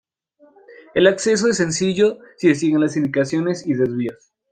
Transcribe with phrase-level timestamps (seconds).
[0.95, 4.31] El acceso es sencillo si se siguen las indicaciones y desvíos.